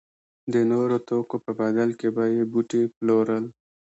[0.53, 3.45] د نورو توکو په بدل کې به یې بوټي پلورل.